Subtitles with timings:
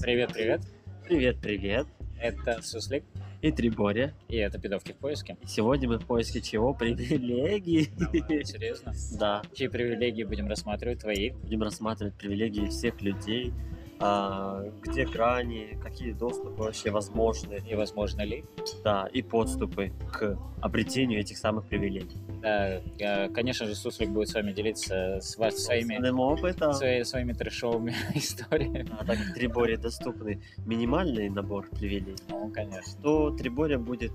[0.00, 0.60] Привет, привет.
[1.06, 1.86] Привет, привет.
[2.20, 3.04] Это Суслик,
[3.42, 4.14] И Триборя.
[4.28, 5.36] и это Пидовки в поиске.
[5.42, 6.74] И Сегодня мы в поиске чего?
[6.74, 7.90] Привилегий.
[7.98, 8.92] Давай, Серьезно?
[9.18, 11.00] Да, Чьи привилегии будем рассматривать?
[11.00, 11.30] Твои?
[11.30, 13.52] будем рассматривать привилегии всех людей,
[14.82, 18.44] где грани, какие доступы вообще возможны, И возможно ли?
[18.82, 22.16] да, и подступы к обретению этих самых привилегий.
[22.40, 27.94] Да, конечно же, Суслик будет с вами делиться с вас своими, опытом, свои- своими трешовыми
[28.14, 28.88] историями.
[28.98, 33.00] а, так как Триборе доступный минимальный набор привилегий, Ну, конечно.
[33.02, 34.12] то Триборя будет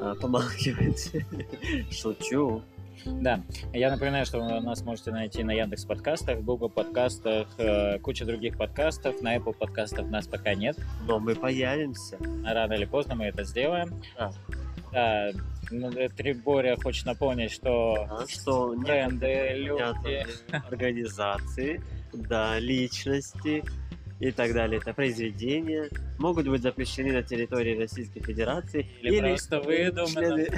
[0.00, 1.10] а, помалкивать.
[1.90, 2.62] Шучу.
[3.04, 3.40] Да,
[3.72, 8.56] я напоминаю, что вы нас можете найти на Яндекс подкастах, Google подкастах, э, куча других
[8.56, 9.20] подкастов.
[9.20, 10.76] На Apple подкастах нас пока нет.
[11.06, 12.18] Но мы появимся.
[12.44, 14.02] Рано или поздно мы это сделаем.
[14.18, 14.32] Да.
[14.92, 15.30] Да,
[15.70, 20.26] ну, э, Триборя хочет напомнить, что А что бренды, люди...
[20.70, 23.64] организации, да, личности
[24.20, 24.80] и так далее.
[24.80, 30.48] Это произведения могут быть запрещены на территории Российской Федерации Или просто выдуманы.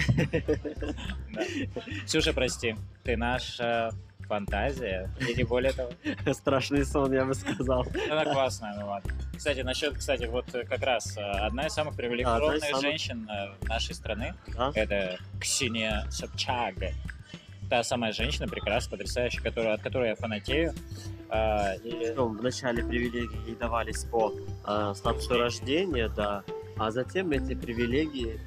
[2.06, 3.90] Ксюша, прости, ты наша
[4.26, 5.90] фантазия, и не более того.
[6.32, 7.86] Страшный сон, я бы сказал.
[8.10, 9.12] Она классная, ну ладно.
[9.36, 12.80] Кстати, насчет, кстати, вот как раз э, одна из самых привилегированных самых.
[12.82, 14.34] женщин э, нашей страны,
[14.74, 16.74] это Ксения Собчак.
[17.70, 20.72] Та самая женщина, прекрасная, потрясающая, которая, от которой я фанатею.
[21.28, 24.32] А, и- Причем в начале привилегии давались по
[24.66, 26.42] а, статусу рождения, да,
[26.76, 28.40] а затем эти привилегии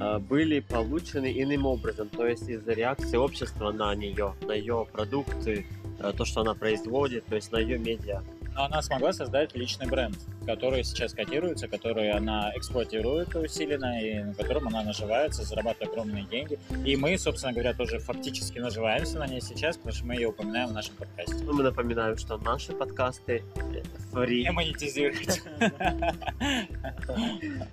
[0.00, 5.66] а, были получены иным образом, то есть из-за реакции общества на нее, на ее продукты,
[6.00, 8.22] а, то, что она производит, то есть на ее медиа.
[8.54, 10.16] Но она смогла создать личный бренд,
[10.46, 16.58] который сейчас котируется, который она эксплуатирует усиленно, и на котором она наживается, зарабатывает огромные деньги.
[16.84, 20.68] И мы, собственно говоря, тоже фактически наживаемся на ней сейчас, потому что мы ее упоминаем
[20.68, 21.34] в нашем подкасте.
[21.44, 23.82] Ну, мы напоминаем, что наши подкасты э,
[24.12, 25.42] free, Не монетизировать.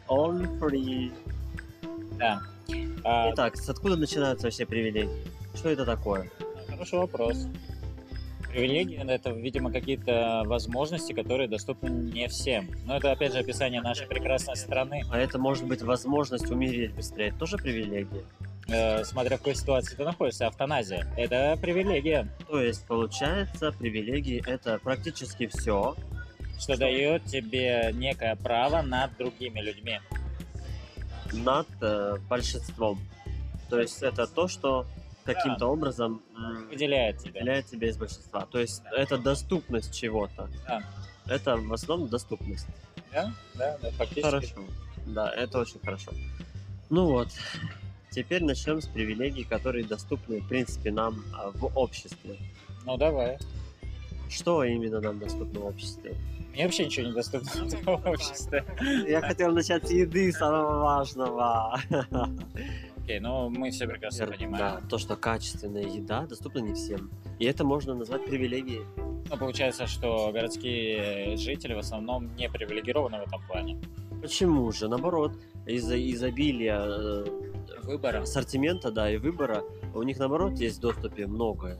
[0.07, 1.11] on free.
[2.17, 2.41] Да.
[3.03, 5.09] А, Итак, с откуда начинаются вообще привилегии?
[5.53, 6.29] Что это такое?
[6.69, 7.47] Хороший вопрос.
[8.51, 12.69] Привилегии— это, видимо, какие-то возможности, которые доступны не всем.
[12.85, 15.03] Но это, опять же, описание нашей прекрасной страны.
[15.09, 17.29] А это может быть возможность умереть быстрее.
[17.29, 18.23] Это тоже привилегия.
[18.67, 24.79] Э, смотря в какой ситуации ты находишься, автоназия— это привилегия, То есть, получается, привилегии это
[24.83, 25.95] практически все,
[26.59, 29.99] что дает тебе некое право над другими людьми.
[31.33, 32.99] над э, большинством.
[33.69, 34.85] То есть это то, что
[35.25, 37.31] каким-то образом м, Выделяет тебя.
[37.39, 38.45] выделяет тебя из большинства.
[38.51, 40.49] То есть это доступность чего-то.
[40.67, 40.83] Да.
[41.27, 42.67] Это в основном доступность.
[43.13, 44.21] Да, да, да, фактически.
[44.21, 44.55] Хорошо.
[45.05, 46.11] Да, это очень хорошо.
[46.89, 47.29] Ну вот,
[48.09, 52.37] теперь начнем с привилегий, которые доступны, в принципе, нам а, в обществе.
[52.85, 53.37] Ну, давай.
[54.29, 56.15] Что именно нам доступно в обществе?
[56.53, 57.49] Мне вообще ничего не доступно
[57.97, 58.65] в обществе.
[59.07, 61.79] Я хотел начать с еды, самого важного.
[63.11, 64.87] Окей, ну мы все прекрасно Да, понимаем.
[64.87, 67.11] то, что качественная еда доступна не всем.
[67.39, 68.83] И это можно назвать привилегией.
[69.29, 73.81] Ну, получается, что городские жители в основном не привилегированы в этом плане.
[74.21, 74.87] Почему же?
[74.87, 75.33] Наоборот,
[75.65, 77.25] из-за изобилия э,
[77.83, 78.21] Выбора.
[78.21, 81.77] ассортимента, да, и выбора, у них, наоборот, есть в доступе многое.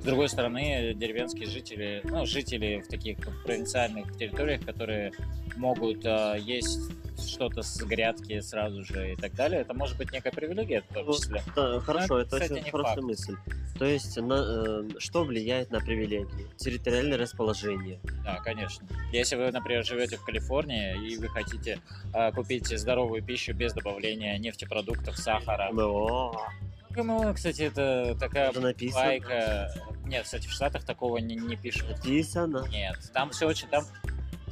[0.00, 5.12] С другой стороны, деревенские жители, ну, жители в таких провинциальных территориях, которые
[5.56, 6.90] могут э, есть
[7.26, 11.12] что-то с грядки сразу же и так далее, это может быть некая привилегия в том
[11.12, 11.42] числе.
[11.56, 13.06] да, хорошо, это, это кстати, очень хорошая факт.
[13.06, 13.36] мысль.
[13.78, 16.46] То есть, на, э, что влияет на привилегии?
[16.56, 18.00] Территориальное расположение.
[18.24, 18.86] Да, конечно.
[19.12, 21.80] Если вы, например, живете в Калифорнии и вы хотите
[22.12, 25.70] э, купить здоровую пищу без добавления нефтепродуктов, сахара.
[25.72, 26.32] МО.
[26.90, 29.04] ГМО, кстати, это такая Это написано.
[29.04, 29.70] байка.
[30.06, 31.88] Нет, кстати, в Штатах такого не, не пишут.
[31.90, 32.66] Написано.
[32.70, 33.84] Нет, там все очень там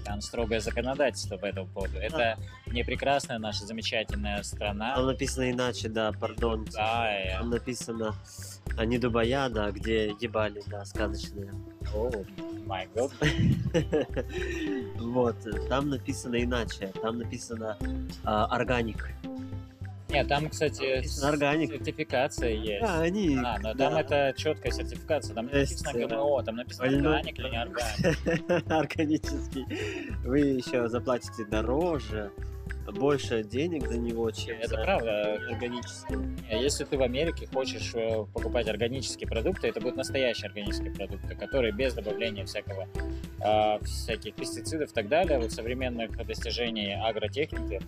[0.06, 1.99] там строгое законодательство по этому поводу.
[1.99, 5.03] Это не прекрасная наша замечательная Там страна.
[5.03, 6.65] написано иначе, да, пардон.
[6.72, 8.15] Да, Там написано
[8.77, 11.51] а не дубая, да, где ебали, да, сказочные.
[11.95, 12.10] О,
[12.66, 13.13] my God.
[14.98, 15.36] Вот,
[15.69, 16.92] там написано иначе.
[17.01, 17.78] Там написано
[18.25, 19.09] а, органик.
[20.16, 21.72] Нет, там, кстати, органик.
[21.72, 22.83] сертификация есть.
[22.83, 23.36] А, они.
[23.36, 23.91] А, но да.
[23.91, 25.34] там это четкая сертификация.
[25.34, 28.66] Там не написано э, ГМО, там написано больной- органик или не органик.
[28.71, 29.66] Органический.
[30.24, 32.33] Вы еще заплатите дороже.
[32.92, 35.34] Больше денег за него, чем Это за правда.
[35.50, 36.16] органический.
[36.16, 41.34] Не, Если ты в Америке хочешь э, покупать органические продукты, это будут настоящие органические продукты,
[41.34, 42.88] которые без добавления всякого,
[43.41, 47.80] а, всяких пестицидов и так далее, вот современных достижений агротехники,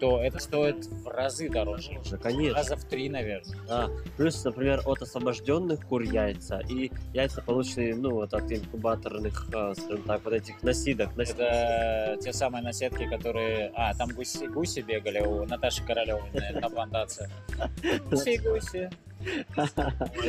[0.00, 1.98] то это стоит в разы дороже.
[2.00, 2.56] Уже, конечно.
[2.56, 3.56] Раза в три, наверное.
[3.68, 3.90] Да.
[4.16, 10.02] Плюс, например, от освобожденных кур яйца и яйца, полученные, ну, вот от инкубаторных, а, скажем
[10.02, 11.16] так, вот этих насидок.
[11.16, 11.40] насидок.
[11.40, 13.72] Это те самые наседки, которые...
[13.74, 17.30] А, там гуси, гуси бегали у Наташи Королевой наверное, на плантации.
[18.10, 18.90] Гуси, гуси.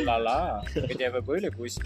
[0.06, 0.64] Ла-ла.
[0.76, 1.82] Где вы были, гуси?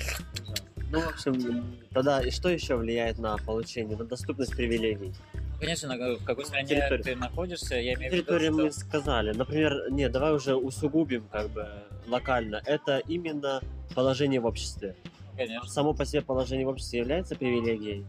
[0.92, 5.14] Ну, в общем, тогда и что еще влияет на получение, на доступность привилегий?
[5.60, 7.04] Конечно, на- в какой стране Территория.
[7.04, 8.80] ты находишься, я имею в виду, Территорию мы что...
[8.80, 9.34] сказали.
[9.34, 11.68] Например, не, давай уже усугубим как бы
[12.08, 12.62] локально.
[12.66, 13.62] Это именно
[13.94, 14.96] положение в обществе.
[15.38, 18.04] Конечно, Само по себе положение в обществе является привилегией.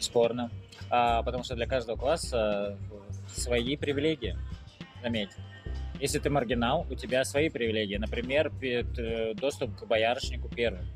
[0.00, 0.50] Бесспорно.
[0.88, 2.76] А, потому что для каждого класса
[3.28, 4.36] свои привилегии,
[5.02, 5.30] заметь.
[6.00, 7.96] Если ты маргинал, у тебя свои привилегии.
[7.96, 10.86] Например, т- доступ к боярышнику первым.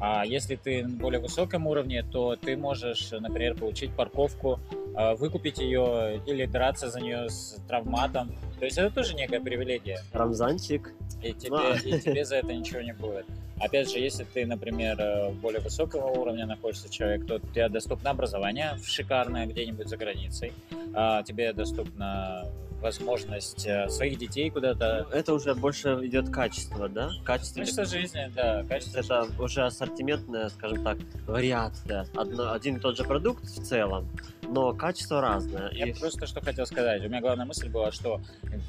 [0.00, 4.60] А если ты на более высоком уровне, то ты можешь, например, получить парковку,
[4.94, 8.34] а, выкупить ее или драться за нее с травматом.
[8.58, 10.00] То есть это тоже некая привилегия.
[10.12, 10.94] Рамзанчик.
[11.22, 11.74] И тебе, А.
[11.76, 13.26] и тебе за это ничего не будет.
[13.60, 18.10] Опять же, если ты, например, э, более высокого уровня находишься человек, то у тебя доступно
[18.10, 20.52] образование шикарное где-нибудь за границей,
[20.94, 22.44] а, тебе доступна
[22.80, 25.06] возможность э, своих детей куда-то...
[25.12, 27.10] Это уже больше идет качество, да?
[27.24, 27.60] Качество.
[27.60, 32.06] Качество жизни, да, качество Это уже ассортиментная, скажем так, вариация.
[32.14, 34.08] Одно, один и тот же продукт в целом,
[34.42, 35.70] но качество разное.
[35.72, 37.04] Я И просто что хотел сказать.
[37.04, 38.20] У меня главная мысль была, что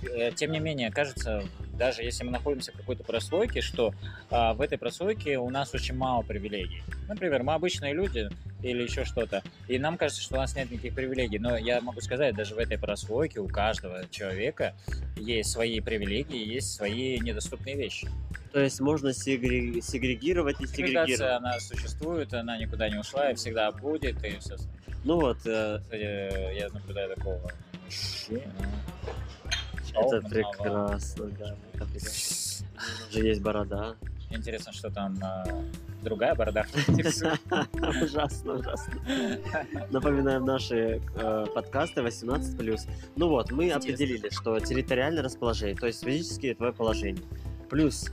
[0.03, 1.43] э, тем не менее, кажется,
[1.79, 3.93] даже если мы находимся в какой-то прослойке, что
[4.29, 6.83] а, в этой прослойке у нас очень мало привилегий.
[7.07, 8.29] Например, мы обычные люди
[8.61, 11.39] или еще что-то, и нам кажется, что у нас нет никаких привилегий.
[11.39, 14.75] Но я могу сказать, даже в этой прослойке у каждого человека
[15.15, 18.07] есть свои привилегии, есть свои недоступные вещи.
[18.51, 21.37] То есть можно сегре- сегрегировать и Сегрегация, сегрегировать.
[21.37, 24.21] она существует, она никуда не ушла и всегда будет.
[24.25, 24.57] И все.
[25.05, 27.51] Ну вот, э, Кстати, я наблюдаю такого
[27.85, 28.41] мужчину.
[29.93, 31.55] Это прекрасно, да.
[31.73, 32.67] это прекрасно.
[33.09, 33.95] Уже есть борода.
[34.31, 35.43] Интересно, что там а,
[36.03, 36.65] другая борода.
[36.87, 38.93] Ужасно, ужасно.
[39.89, 42.89] Напоминаем наши э, подкасты 18+.
[43.15, 47.23] Ну вот, мы определили, что территориальное расположение, то есть физически твое положение.
[47.69, 48.09] Плюс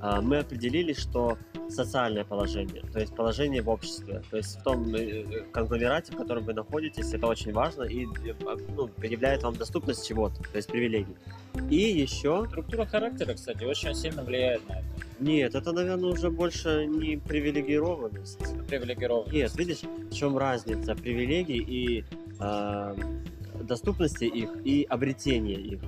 [0.00, 1.38] а, мы определили, что
[1.68, 6.44] социальное положение, то есть положение в обществе, то есть в том э, конгломерате, в котором
[6.44, 10.68] вы находитесь, это очень важно и э, а, ну, предъявляет вам доступность чего-то, то есть
[10.68, 11.16] привилегий.
[11.70, 14.84] И еще Структура характера, кстати, очень сильно влияет на это.
[15.20, 18.38] нет, это, наверное, уже больше не привилегированность.
[18.68, 19.32] Привилегированность.
[19.32, 22.04] Нет, видишь, в чем разница привилегий и
[22.40, 22.96] э,
[23.62, 25.80] доступности их и обретения их.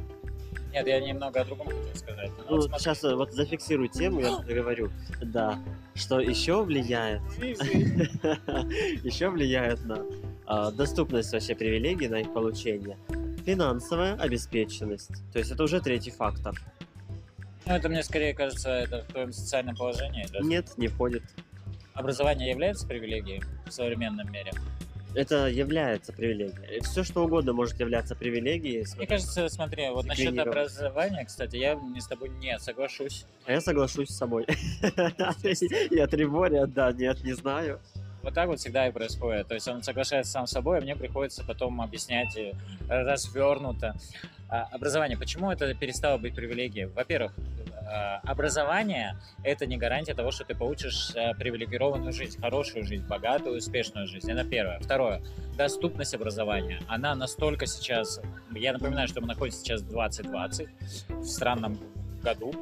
[0.76, 2.31] Нет, я немного о другом хотел сказать.
[2.37, 2.84] Ну, Ну, вот смотри.
[2.84, 4.90] сейчас вот зафиксирую тему, я говорю,
[5.23, 5.58] да,
[5.94, 7.23] что еще влияет,
[9.02, 10.05] еще влияет на
[10.44, 12.99] а, доступность вообще привилегий, на их получение,
[13.46, 15.12] финансовая обеспеченность.
[15.32, 16.55] То есть это уже третий фактор.
[17.64, 20.26] Ну, это мне скорее кажется, это в твоем социальном положении.
[20.31, 20.40] да?
[20.40, 21.22] Нет, не входит.
[21.94, 24.52] Образование является привилегией в современном мире?
[25.16, 26.82] Это является привилегией.
[26.82, 28.84] Все что угодно может являться привилегией.
[28.98, 33.24] Мне кажется, смотри, вот насчет образования, кстати, я не с тобой не соглашусь.
[33.46, 34.46] А я соглашусь с собой.
[35.90, 37.80] Я Трибория, да, нет, не знаю.
[38.22, 39.48] Вот так вот всегда и происходит.
[39.48, 42.36] То есть он соглашается сам с собой, а мне приходится потом объяснять
[42.88, 43.94] развернуто.
[44.48, 45.16] А, Образование.
[45.16, 46.86] Почему это перестало быть привилегией?
[46.86, 47.32] Во-первых,
[48.24, 54.06] образование– это не гарантия того, что ты получишь а, привилегированную жизнь, хорошую жизнь, богатую, успешную
[54.06, 54.31] жизнь.
[54.31, 54.78] Это первое.
[54.81, 55.22] Второе.
[55.56, 56.81] Доступность образования.
[56.88, 58.20] Она настолько сейчас...
[58.52, 60.69] Я напоминаю, что мы находимся сейчас в 2020,
[61.08, 61.78] в странном
[62.22, 62.52] году.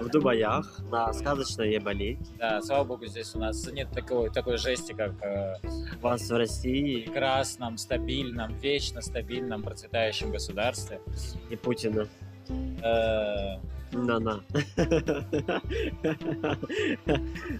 [0.00, 2.18] В Дубаях, на сказочной Ебали.
[2.38, 5.56] Да, слава богу, здесь у нас нет такой, такой жести, как э,
[5.98, 11.00] У вас в России прекрасном, стабильном, вечно стабильном, процветающем государстве.
[11.50, 12.06] и Путина.
[12.82, 13.56] Э,
[13.92, 14.40] На-на.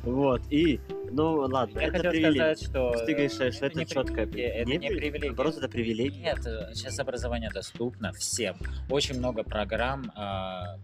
[0.05, 0.81] Вот, и,
[1.13, 2.55] ну ладно, Я это хотел привилегия.
[2.57, 3.05] сказать, что...
[3.07, 5.27] Ты говоришь, что это это не привилегия, это не при- привилегия.
[5.29, 6.21] Наоборот, это привилегия.
[6.23, 8.57] Нет, э, сейчас образование доступно всем.
[8.91, 10.77] Очень много программ, а,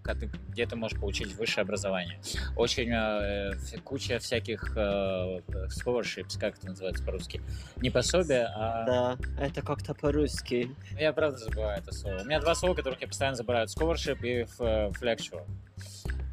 [0.48, 2.20] где ты можешь получить высшее образование.
[2.56, 3.52] Очень э,
[3.84, 7.40] куча всяких э, scholarships, как это называется по-русски?
[7.76, 8.84] Не пособия, а...
[8.86, 10.70] Да, это как-то по-русски.
[10.98, 12.20] Я правда забываю это слово.
[12.22, 13.66] У меня два слова, которых я постоянно забываю.
[13.66, 14.60] Scholarship и f-
[15.00, 15.46] flectual.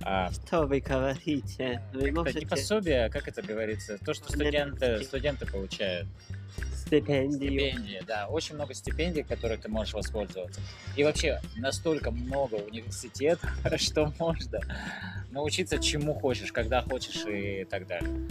[0.01, 1.81] А, Что вы говорите?
[1.93, 2.47] Вы это не можете...
[2.47, 3.97] пособие, как это говорится?
[3.97, 6.07] То, что студенты, студенты получают.
[6.73, 7.51] Стипендию.
[7.51, 10.61] Стипендии, да, очень много стипендий, которых ты можешь воспользоваться.
[10.95, 14.61] И вообще настолько много университетов, что можно
[15.31, 18.27] научиться чему хочешь, когда хочешь и так далее.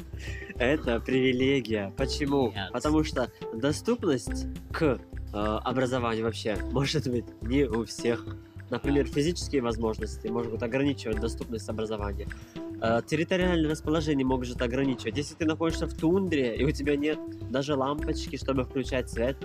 [0.58, 1.92] Это привилегия.
[1.96, 2.50] Почему?
[2.50, 2.72] Нет.
[2.72, 4.98] Потому что доступность к э,
[5.32, 8.24] образованию вообще может быть не у всех.
[8.70, 12.28] Например, физические возможности могут ограничивать доступность образования.
[12.80, 15.16] Э, территориальное расположение может ограничивать.
[15.16, 17.18] Если ты находишься в тундре и у тебя нет
[17.50, 19.36] даже лампочки, чтобы включать свет,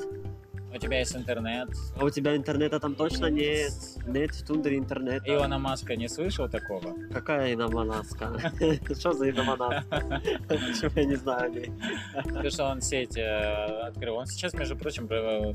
[0.73, 1.69] У тебя есть интернет.
[1.95, 3.71] а у тебя интернета там точно нет.
[4.07, 5.23] Нет в тундре интернета.
[5.27, 6.95] Илона Маска не слышал такого?
[7.11, 8.51] Какая иномонаска?
[8.99, 10.21] Что за иномонаска?
[10.47, 11.71] Почему я не знаю о ней?
[12.41, 14.15] То, что он сеть э, открыл.
[14.15, 15.07] Он сейчас, между прочим,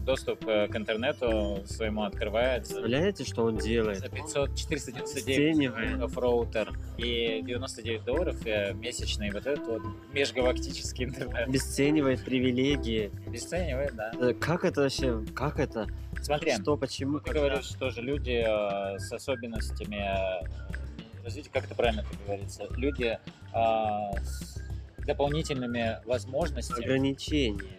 [0.05, 3.99] доступ э, к интернету своему открывает Представляете, что он делает?
[3.99, 5.91] за 500, 499 Обесценивает.
[5.99, 9.83] долларов роутер и 99 долларов э, месячный вот этот вот
[10.13, 11.49] межгалактический интернет.
[11.49, 13.11] Обесценивает привилегии.
[13.27, 14.13] Обесценивает, да.
[14.41, 15.08] Как это вообще?
[15.35, 15.87] Как это?
[16.23, 17.21] Смотри, Что, почему?
[17.21, 17.41] ты когда?
[17.41, 23.19] говоришь тоже люди э, с особенностями э, развития, как это правильно это говорится, люди
[23.55, 24.63] э, с
[25.07, 26.85] дополнительными возможностями.
[26.85, 27.79] Ограничения.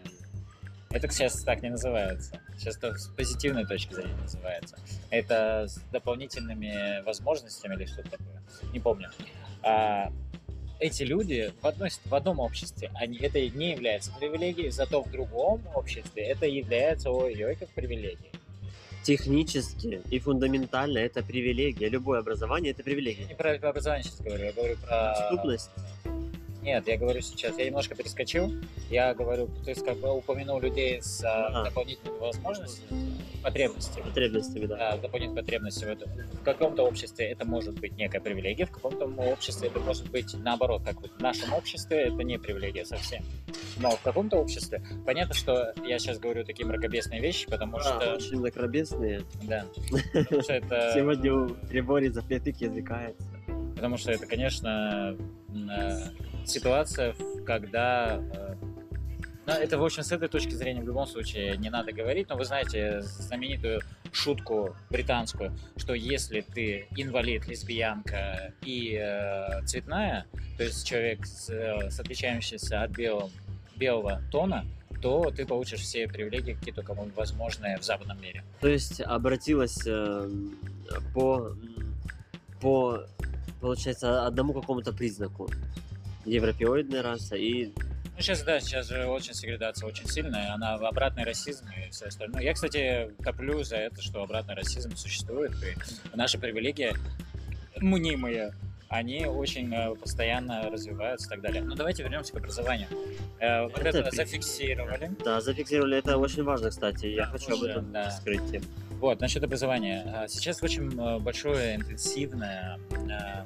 [0.91, 2.39] Это сейчас так не называется.
[2.57, 4.77] Сейчас это с позитивной точки зрения называется.
[5.11, 8.41] Это с дополнительными возможностями или что-то такое.
[8.73, 9.11] Не помню.
[9.61, 10.11] А,
[10.79, 15.61] эти люди в, одной, в одном обществе, они, это не является привилегией, зато в другом
[15.75, 18.31] обществе это является ой-ой как привилегией.
[19.03, 21.89] Технически и фундаментально это привилегия.
[21.89, 23.25] Любое образование это Я привилегия.
[23.25, 25.15] не про образование сейчас говорю, я говорю про...
[25.19, 25.69] Доступность.
[26.69, 28.53] Нет, я говорю сейчас, я немножко перескочил.
[28.91, 31.63] Я говорю, то есть как бы упомянул людей с а, А.
[31.65, 34.03] дополнительными возможностями, потребностями.
[34.03, 34.77] Потребностями, да.
[34.77, 35.89] да, дополнительные потребности в.
[36.39, 40.83] В каком-то обществе это может быть некая привилегия, в каком-то обществе это может быть наоборот,
[40.85, 43.23] как вот в нашем обществе это не привилегия совсем.
[43.77, 48.13] Но в каком-то обществе, понятно, что я сейчас говорю такие мракобесные вещи, потому Да, что,
[48.13, 49.23] очень многообразные.
[49.41, 49.65] да,
[50.13, 53.23] потому что это, Сегодня у Трибори запятык языкается.
[53.75, 55.17] потому что это, конечно,
[55.49, 57.15] э, ситуация,
[57.45, 58.55] когда э,
[59.49, 62.37] ну, это, в общем, с этой точки зрения в любом случае не надо говорить, но
[62.37, 63.81] вы знаете знаменитую
[64.11, 71.89] шутку британскую, что если ты инвалид, лесбиянка и э, цветная, то есть человек, с, э,
[71.89, 73.31] с отличающийся от белого,
[73.75, 74.65] белого тона,
[75.01, 78.43] то ты получишь все привилегии, какие только возможны в западном мире.
[78.59, 80.29] То есть обратилась э,
[81.15, 81.55] по,
[82.61, 83.03] по,
[83.61, 85.49] получается, одному какому-то признаку.
[86.25, 87.67] Европеоидная раса и
[88.15, 92.05] Ну, сейчас, да, сейчас же очень сегрегация очень сильная, она в обратный расизм и все
[92.07, 92.41] остальное.
[92.41, 96.93] Я, кстати, топлю за это, что обратный расизм существует, и наши привилегии
[97.79, 98.53] мнимые,
[98.89, 101.61] они очень э, постоянно развиваются и так далее.
[101.61, 102.87] Но давайте вернемся к образованию.
[103.39, 105.11] Э, Вот Это это зафиксировали.
[105.23, 107.05] да, зафиксировали это очень важно, кстати.
[107.05, 108.05] Я Да, хочу об уже, этом да.
[108.05, 108.65] раскрыть тему.
[108.99, 110.03] Вот, насчет образования.
[110.07, 113.45] А, Сейчас очень э, большое, интенсивное э,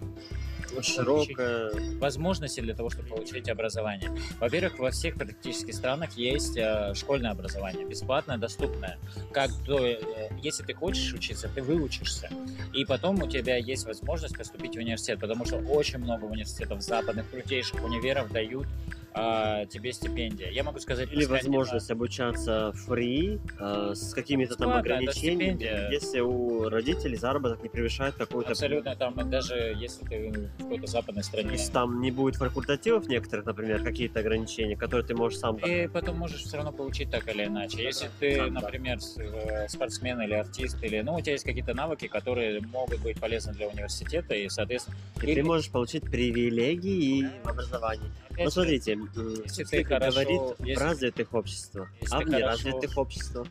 [0.81, 1.71] Широкая.
[1.99, 4.11] возможности для того, чтобы получить образование.
[4.39, 8.97] Во-первых, во всех практически странах есть э, школьное образование, бесплатное, доступное.
[9.31, 12.29] Как то, э, если ты хочешь учиться, ты выучишься.
[12.73, 17.29] И потом у тебя есть возможность поступить в университет, потому что очень много университетов западных,
[17.29, 18.67] крутейших универов дают
[19.13, 20.49] а, тебе стипендия.
[20.49, 21.11] Я могу сказать...
[21.11, 28.15] Или возможность обучаться free э, с какими-то там ограничениями, если у родителей заработок не превышает
[28.15, 28.51] какую-то...
[28.51, 31.51] Абсолютно, там даже если ты в какой-то западной стране.
[31.51, 35.57] есть там не будет факультативов некоторых, например, какие-то ограничения, которые ты можешь сам...
[35.59, 37.83] Ты потом можешь все равно получить так или иначе.
[37.83, 38.61] Если ты, Сам, да.
[38.61, 42.99] например, с- э, спортсмен или артист, или ну, у тебя есть какие-то навыки, которые могут
[43.01, 48.11] быть полезны для университета, и, соответственно, И или- ты можешь получить привилегии в образовании.
[48.29, 48.97] опять Ну, смотрите,
[49.43, 53.47] если ты хорошо- говорит в если- развитых обществах, если а в хорошо- неразвитых обществах.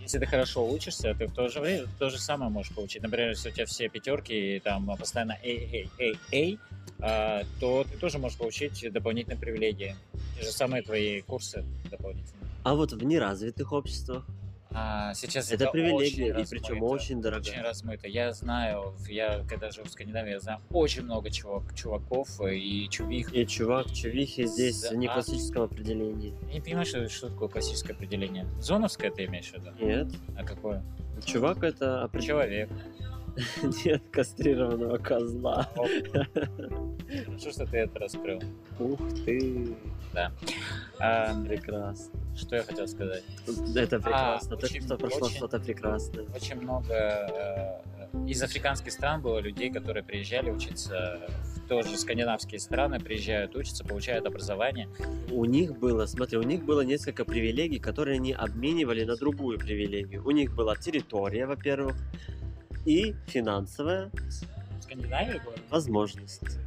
[0.00, 3.02] если ты хорошо учишься, ты в то же время то же самое можешь получить.
[3.02, 6.58] Например, если у тебя все пятерки и там постоянно A, A, A, A,
[7.00, 9.96] а, то ты тоже можешь получить дополнительные привилегии.
[10.38, 12.50] Те же самые твои курсы дополнительные.
[12.64, 14.24] А вот в неразвитых обществах
[14.78, 16.84] А, сейчас это, привилегия, очень и причем размыто.
[16.84, 17.62] очень Очень дорогая.
[17.62, 18.08] размыто.
[18.08, 23.34] Я знаю, я когда жил в Скандинавии, я знаю очень много чувак, чуваков и чувих.
[23.34, 26.34] И чувак, чувихи здесь в не классическом определении.
[26.48, 28.46] Я не понимаю, что, что такое классическое определение.
[28.60, 29.70] Зоновское ты имеешь в виду?
[29.80, 30.08] Нет.
[30.36, 30.82] А какое?
[31.24, 32.26] Чувак это определение.
[32.26, 32.70] Человек.
[33.84, 35.70] Нет кастрированного козла.
[37.24, 38.42] Хорошо, что ты это раскрыл.
[38.78, 39.74] Ух ты.
[40.98, 42.20] А, Прекрасно.
[42.36, 43.22] что я хотел сказать?
[43.74, 44.56] Это прекрасно.
[44.56, 46.24] А, Только что прошло что-то прекрасное.
[46.34, 53.00] Очень много э, из африканских стран было людей, которые приезжали учиться в тоже скандинавские страны
[53.00, 54.88] приезжают, учатся, получают образование.
[55.30, 60.24] У них было, смотри, у них было несколько привилегий, которые они обменивали на другую привилегию.
[60.24, 61.96] У них была территория, во-первых,
[62.84, 64.10] и финансовая
[64.78, 65.54] В Скандинавии было?
[65.70, 66.58] возможность.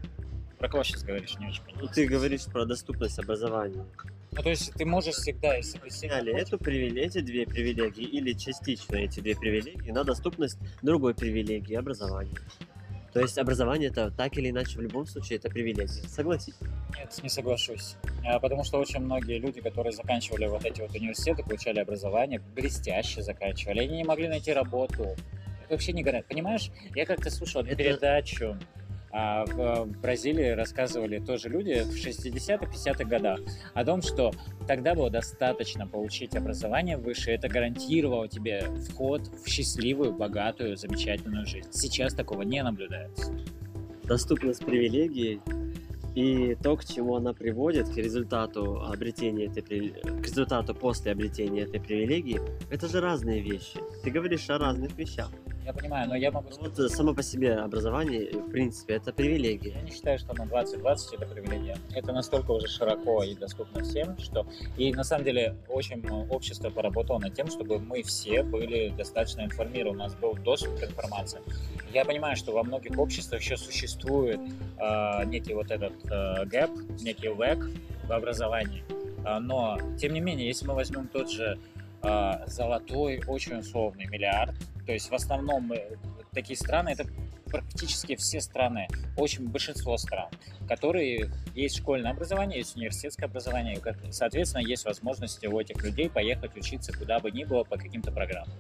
[0.60, 1.90] Про кого сейчас говоришь, не очень Ну, понимаю.
[1.96, 3.86] ты говоришь про доступность образования.
[4.32, 7.46] Ну, то есть ты можешь всегда, если ты сильно Сняли хочешь- эту привилегию, эти две
[7.46, 12.36] привилегии или частично эти две привилегии на доступность другой привилегии образования.
[13.14, 15.88] То есть образование это так или иначе в любом случае это привилегия.
[15.88, 16.54] Согласись.
[16.96, 17.96] Нет, не соглашусь.
[18.24, 23.24] А, Потому что очень многие люди, которые заканчивали вот эти вот университеты, получали образование, блестяще
[23.24, 25.04] заканчивали, они не могли найти работу.
[25.64, 26.28] Это вообще не говорят.
[26.28, 28.58] Понимаешь, я как-то слушал Это- передачу,
[29.12, 33.40] а, в Бразилии рассказывали тоже люди в 60-х, 50-х годах
[33.74, 34.32] о том, что
[34.68, 41.70] тогда было достаточно получить образование выше, это гарантировало тебе вход в счастливую, богатую, замечательную жизнь.
[41.72, 43.34] Сейчас такого не наблюдается.
[44.04, 45.40] Доступность привилегий
[46.16, 51.80] и то, к чему она приводит, к результату обретения этой к результату после обретения этой
[51.80, 53.80] привилегии, это же разные вещи.
[54.04, 55.32] Ты говоришь о разных вещах.
[55.70, 59.14] Я понимаю, но я могу сказать, Вот э, само по себе образование, в принципе, это
[59.14, 59.74] привилегия.
[59.74, 61.78] Я не считаю, что на 2020 это привилегия.
[61.94, 64.48] Это настолько уже широко и доступно всем, что...
[64.78, 69.42] И на самом деле очень э, общество поработало над тем, чтобы мы все были достаточно
[69.42, 71.40] информированы, у нас был доступ к информации.
[71.94, 76.72] Я понимаю, что во многих обществах еще существует э, некий вот этот э, гэп,
[77.02, 77.60] некий лэг
[78.08, 78.84] в образовании.
[79.24, 81.60] А, но, тем не менее, если мы возьмем тот же
[82.02, 84.56] э, золотой, очень условный миллиард,
[84.90, 85.98] то есть в основном э,
[86.34, 87.06] такие страны, это
[87.46, 90.30] практически все страны, очень большинство стран,
[90.68, 96.58] которые есть школьное образование, есть университетское образование, и, соответственно, есть возможности у этих людей поехать
[96.58, 98.58] учиться куда бы ни было по каким-то программам.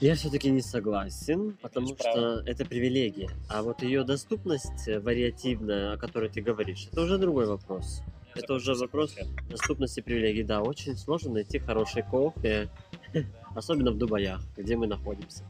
[0.00, 2.42] Я все-таки не согласен, потому Имеешь что право.
[2.46, 3.28] это привилегия.
[3.50, 8.00] А вот ее доступность э, вариативная, о которой ты говоришь, это уже другой вопрос.
[8.34, 9.14] Я Это уже вопрос
[9.50, 10.42] доступности привилегий.
[10.42, 12.70] Да, очень сложно найти хороший кофе,
[13.54, 15.44] особенно в Дубаях, где мы находимся.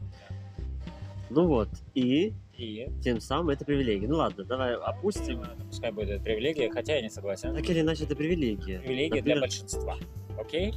[1.29, 4.07] Ну вот, и И тем самым это привилегия.
[4.07, 5.43] Ну ладно, давай опустим.
[5.67, 7.53] пускай будет привилегия, хотя я не согласен.
[7.53, 8.79] Так или иначе, это привилегия.
[8.79, 9.97] Привилегия для Например, большинства.
[10.39, 10.73] Окей?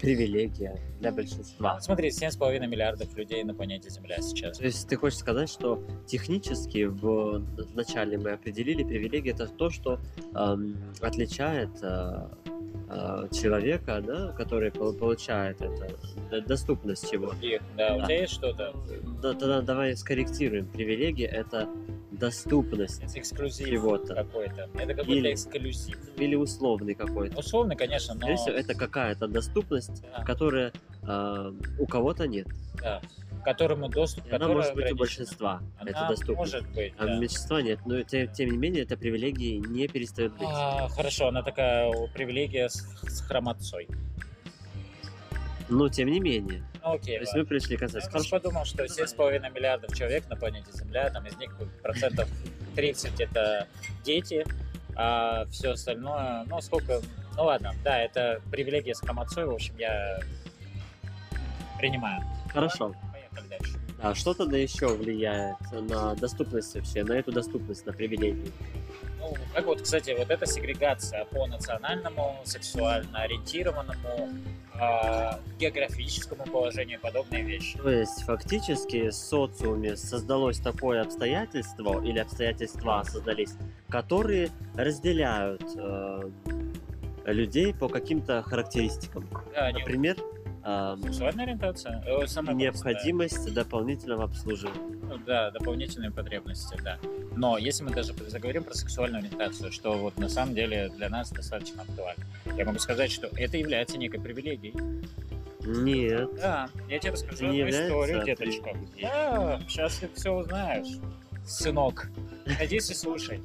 [0.00, 1.80] Привилегия для большинства.
[1.80, 4.58] Смотри, 7,5 миллиардов людей на планете Земля сейчас.
[4.58, 7.42] То есть ты хочешь сказать, что технически в,
[7.74, 9.98] начале мы определили привилегия это то, что
[10.34, 12.28] эм, отличает э,
[13.32, 15.88] человека, да, который пол- получает это,
[16.30, 17.32] д- доступность чего.
[17.40, 18.04] И, да, у Да.
[18.06, 18.72] тебя есть что-то?
[19.22, 20.66] Да, тогда давай скорректируем.
[20.66, 21.68] Привилегия это
[22.12, 24.68] доступность Это эксклюзив чего-то какой-то.
[24.74, 25.98] Это какой-то Или- эксклюзив.
[26.16, 27.40] или условный какой-то.
[27.40, 28.36] Условно, конечно, но...
[28.36, 32.46] Всего, это какая-то доступность, Да, которая э, у кого-то нет.
[32.80, 33.02] да.
[33.44, 35.60] К которому доступ, она может быть у большинства.
[35.78, 36.54] Она это доступность.
[36.54, 37.12] может быть, А да.
[37.14, 37.78] у меньшинства нет.
[37.84, 40.48] Но те- тем не менее, эта привилегия не перестает быть.
[40.50, 43.86] А, хорошо, она такая привилегия с, с хромотцой.
[45.68, 46.64] Но тем не менее.
[46.82, 48.30] Ну, окей, То есть мы пришли к Я просто Хорошо.
[48.30, 52.26] подумал, что 7,5 миллиардов человек на планете Земля, там из них процентов
[52.74, 53.68] 30 это
[54.04, 54.46] дети,
[54.96, 57.00] а все остальное, ну сколько,
[57.36, 60.18] ну ладно, да, это привилегия с хромацой, в общем, я
[61.78, 62.22] принимаю.
[62.52, 62.94] Хорошо.
[63.34, 63.78] Поехали дальше.
[64.00, 68.52] А что тогда еще влияет на доступность вообще, на эту доступность, на привилегии?
[69.18, 74.30] Ну, как вот, кстати, вот эта сегрегация по национальному, сексуально ориентированному,
[74.78, 77.78] а, географическому положению и подобные вещи.
[77.78, 83.54] То есть фактически в социуме создалось такое обстоятельство или обстоятельства создались,
[83.88, 86.30] которые разделяют э,
[87.26, 89.28] людей по каким-то характеристикам.
[89.54, 90.16] Да, Например,
[90.64, 94.96] сексуальная ориентация, э, самая необходимость дополнительного обслуживания.
[95.02, 96.98] Ну да, дополнительные потребности, да.
[97.36, 101.30] Но если мы даже заговорим про сексуальную ориентацию, что вот на самом деле для нас
[101.30, 102.24] достаточно актуально,
[102.56, 104.74] я могу сказать, что это является некой привилегией.
[105.66, 106.30] Нет.
[106.36, 108.76] Да, я тебе расскажу Не одну историю, деточка.
[109.00, 110.98] Да, сейчас ты все узнаешь,
[111.46, 112.08] сынок.
[112.46, 113.40] Садись и слушай.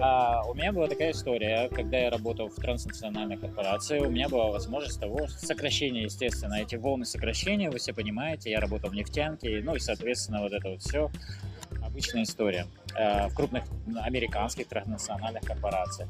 [0.00, 4.50] А, у меня была такая история, когда я работал в транснациональной корпорации, у меня была
[4.50, 9.74] возможность того, сокращения, естественно, эти волны сокращения, вы все понимаете, я работал в нефтянке, ну
[9.74, 11.10] и, соответственно, вот это вот все
[11.82, 13.64] обычная история э, в крупных
[14.02, 16.08] американских транснациональных корпорациях.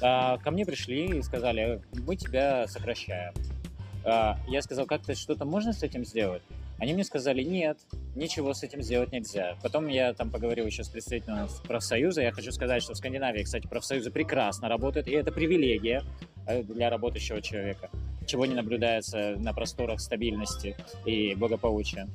[0.00, 3.34] А, Ко мне пришли и сказали, мы тебя сокращаем.
[4.04, 6.42] А, Я сказал, как-то что-то можно с этим сделать?
[6.78, 7.78] Они мне сказали, нет,
[8.14, 9.56] ничего с этим сделать нельзя.
[9.62, 12.22] Потом я там поговорил еще с представителем профсоюза.
[12.22, 16.02] Я хочу сказать, что в Скандинавии, кстати, профсоюзы прекрасно работают, и это привилегия
[16.46, 17.90] э, для работающего человека,
[18.26, 22.08] чего не наблюдается на просторах стабильности и благополучия.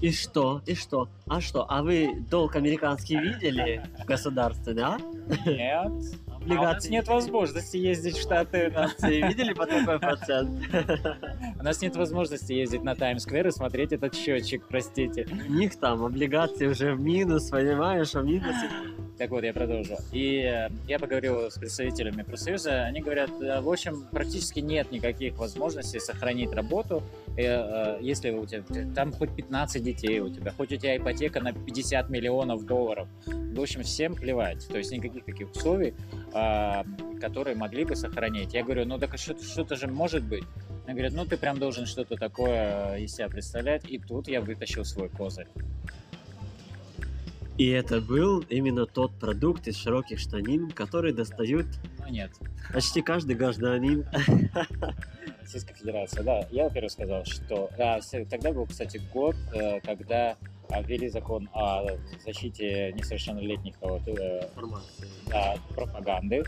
[0.00, 0.62] И что?
[0.64, 1.08] И что?
[1.26, 1.66] А что?
[1.68, 4.98] А вы долг американский видели в государстве, да?
[5.44, 5.92] Нет.
[6.50, 8.72] У нас нет возможности ездить в Штаты.
[9.02, 10.50] Видели по такой процент?
[11.58, 15.26] У нас нет возможности ездить на Таймс-сквер и смотреть этот счетчик, простите.
[15.48, 18.70] У них там облигации уже в минус, понимаешь, в минусе.
[19.18, 19.96] Так вот, я продолжу.
[20.12, 25.36] И э, я поговорил с представителями профсоюза, они говорят, э, в общем, практически нет никаких
[25.38, 27.02] возможностей сохранить работу,
[27.36, 28.62] э, если у тебя
[28.94, 33.08] там хоть 15 детей у тебя, хоть у тебя ипотека на 50 миллионов долларов.
[33.26, 34.68] В общем, всем плевать.
[34.68, 35.94] То есть никаких таких условий,
[37.20, 38.54] которые могли бы сохранить.
[38.54, 40.44] Я говорю, ну так что- что-то же может быть.
[40.86, 43.84] Они говорят, ну ты прям должен что-то такое из себя представлять.
[43.88, 45.48] И тут я вытащил свой козырь.
[47.58, 51.66] И это был именно тот продукт из широких штанин, который достают
[51.98, 52.30] Ну нет,
[52.72, 54.06] почти каждый гражданин.
[55.42, 56.46] Российская Федерация, да.
[56.52, 57.68] Я, во-первых, сказал, что...
[57.78, 60.36] а, тогда был, кстати, год, э, когда а,
[60.86, 61.84] ввели закон о
[62.24, 65.08] защите несовершеннолетних от э, Информации.
[65.32, 66.44] от пропаганды.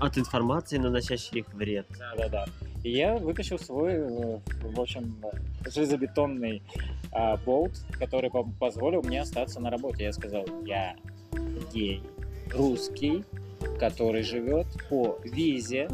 [0.00, 1.86] От информации, наносящей их вред.
[1.98, 2.46] Да-да-да.
[2.82, 5.16] И я вытащил свой, э, в общем,
[5.68, 6.62] железобетонный
[7.12, 10.04] а, болт, который по- позволил мне остаться на работе.
[10.04, 10.96] Я сказал, я
[11.72, 12.02] гей,
[12.52, 13.24] русский,
[13.78, 15.88] который живет по визе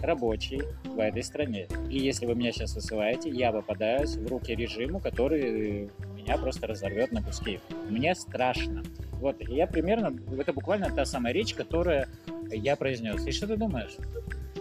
[0.00, 1.68] рабочий в этой стране.
[1.90, 5.90] И если вы меня сейчас высылаете, я попадаюсь в руки режиму, который
[6.24, 7.60] меня просто разорвет на куски.
[7.88, 8.82] Мне страшно.
[9.12, 12.06] Вот, и я примерно, это буквально та самая речь, которую
[12.50, 13.26] я произнес.
[13.26, 13.96] И что ты думаешь?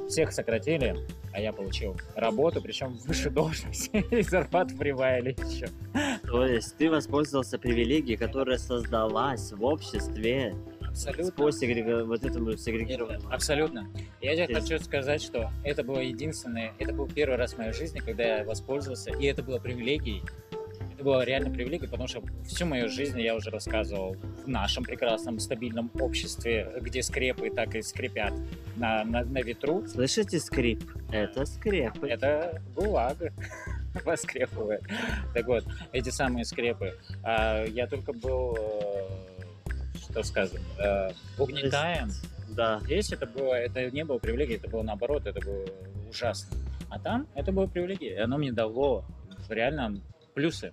[0.08, 0.96] Всех сократили,
[1.32, 5.68] а я получил работу, причем выше должности, и зарплату прибавили еще.
[6.24, 11.32] То есть ты воспользовался привилегией, которая создалась в обществе Абсолютно.
[11.32, 13.28] по вот этому сегрегированному.
[13.32, 13.90] Абсолютно.
[14.22, 14.58] Я тебе Здесь.
[14.70, 18.44] хочу сказать, что это было единственное, это был первый раз в моей жизни, когда я
[18.44, 20.22] воспользовался, и это было привилегией.
[21.04, 25.38] Это было реально привилегией, потому что всю мою жизнь я уже рассказывал в нашем прекрасном
[25.38, 28.32] стабильном обществе, где скрепы так и скрипят
[28.78, 29.86] на, на, на ветру.
[29.86, 30.82] Слышите скрип?
[31.12, 32.08] Это скрепы.
[32.08, 33.34] Это ГУЛАГ
[34.06, 34.84] воскрепывает.
[35.34, 36.98] Так вот, эти самые скрепы.
[37.22, 42.12] а, я только был, э, что сказать, э, угнетаем.
[42.48, 42.80] Да.
[42.86, 45.66] Здесь это было, это не было привилегией, это было наоборот, это было
[46.10, 46.58] ужасно.
[46.90, 49.04] А там это было привилегией, и оно мне дало
[49.50, 50.00] реально
[50.34, 50.72] плюсы.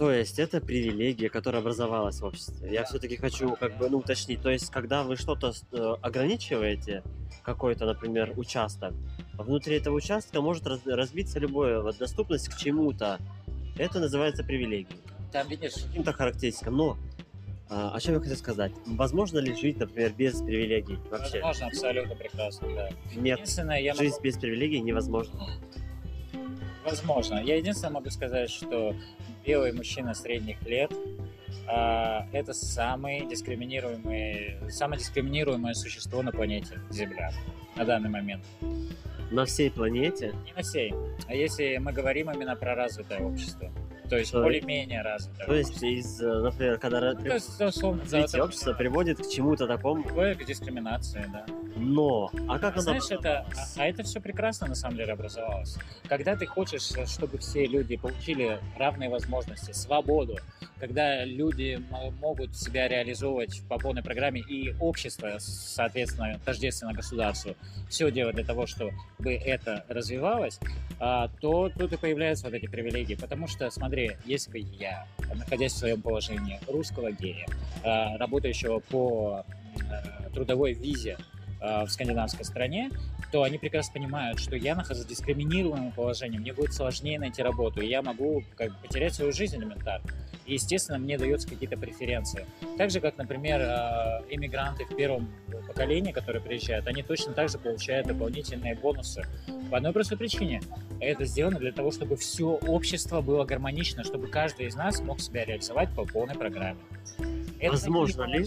[0.00, 2.72] То есть это привилегия, которая образовалась в обществе.
[2.72, 4.40] Я все-таки хочу как бы ну, уточнить.
[4.40, 7.02] То есть когда вы что-то э, ограничиваете,
[7.42, 8.94] какой-то, например, участок,
[9.34, 13.18] внутри этого участка может раз- разбиться любое вот, доступность к чему-то.
[13.76, 15.02] Это называется привилегией.
[15.32, 16.78] Там, видишь, Каким-то характеристикам.
[16.78, 16.96] Но
[17.68, 18.72] а, о чем я хотел сказать?
[18.86, 21.42] Возможно ли жить, например, без привилегий вообще?
[21.42, 22.88] возможно, абсолютно прекрасно, да.
[23.16, 23.40] Нет.
[23.40, 25.46] Единственное, я могу Жизнь без привилегий невозможна.
[26.86, 27.42] Возможно.
[27.44, 28.94] Я единственное могу сказать, что
[29.44, 30.92] белый мужчина средних лет
[31.66, 37.32] а, это самый дискриминируемый, самое дискриминируемое существо на планете Земля
[37.76, 38.44] на данный момент.
[39.30, 40.92] На всей планете Не на всей.
[41.28, 43.70] А если мы говорим именно про развитое общество,
[44.10, 48.02] то есть То- более-менее развитое То есть, из, э, например, когда Ну, то есть, условно,
[48.02, 51.46] развитие общества приводит к чему-то такому, к дискриминации, да.
[51.76, 52.30] но...
[52.48, 55.78] А как оно Знаешь, это, а, а это все прекрасно на самом деле образовалось.
[56.08, 60.36] Когда ты хочешь, э, чтобы все люди получили равные возможности, свободу,
[60.80, 61.80] когда люди
[62.20, 67.54] могут себя реализовывать по полной программе и общество, соответственно, тождественно государству,
[67.88, 68.92] все делать для того, чтобы
[69.22, 70.58] это развивалось,
[70.98, 73.14] а, то тут и появляются вот эти привилегии.
[73.14, 77.46] Потому что, смотри, если бы я, находясь в своем положении русского гея,
[77.82, 79.44] а, работающего по
[79.90, 81.16] э, трудовой визе
[81.60, 82.90] э, в скандинавской стране,
[83.32, 87.80] то они прекрасно понимают, что я нахожусь в дискриминируемом положении, мне будет сложнее найти работу,
[87.80, 90.08] и я могу как бы, потерять свою жизнь элементарно.
[90.50, 92.44] И, естественно, мне даются какие-то преференции.
[92.76, 95.30] Так же, как, например, э, иммигранты в первом
[95.68, 99.22] поколении, которые приезжают, они точно так же получают дополнительные бонусы.
[99.70, 100.60] По одной простой причине.
[100.98, 105.44] Это сделано для того, чтобы все общество было гармонично, чтобы каждый из нас мог себя
[105.44, 106.80] реализовать по полной программе.
[107.60, 108.44] Это Возможно ли?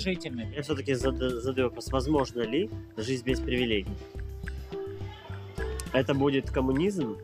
[0.53, 3.95] Я все-таки задаю вопрос, возможно ли жизнь без привилегий?
[5.93, 7.17] Это будет коммунизм,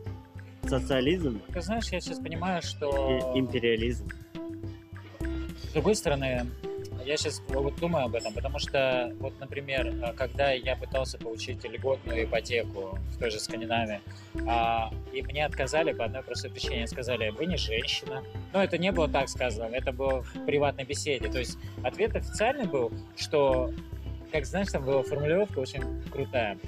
[0.66, 4.08] социализм Ты знаешь, я сейчас понимаю, и что империализм?
[5.70, 6.46] С другой стороны,
[7.06, 12.24] я сейчас вот думаю об этом, потому что, вот, например, когда я пытался получить льготную
[12.24, 14.00] ипотеку в той же Скандинавии,
[14.48, 16.88] а, и мне отказали по одной простой причине.
[16.88, 18.24] Сказали, вы не женщина.
[18.52, 21.28] Но это не было так сказано, это было в приватной беседе.
[21.28, 23.70] То есть ответ официальный был, что,
[24.32, 26.58] как знаешь, там была формулировка очень крутая.